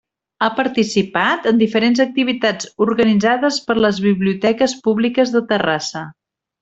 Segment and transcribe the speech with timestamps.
[0.43, 6.03] Ha participat en diferents activitats organitzades per les biblioteques públiques de Terrassa.